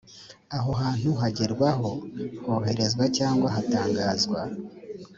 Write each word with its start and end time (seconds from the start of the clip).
aho 0.57 0.71
hantu 0.81 1.09
hagerwaho, 1.21 1.89
hoherezwa 2.45 3.03
cyangwa 3.17 3.47
hatangazwa 3.55 4.39